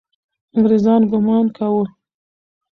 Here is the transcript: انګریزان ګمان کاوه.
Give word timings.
انګریزان 0.55 1.01
ګمان 1.11 1.45
کاوه. 1.57 1.85